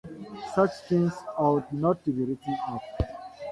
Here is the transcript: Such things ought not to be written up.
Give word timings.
Such 0.55 0.73
things 0.89 1.13
ought 1.37 1.71
not 1.71 2.03
to 2.05 2.11
be 2.11 2.23
written 2.23 2.57
up. 2.69 2.81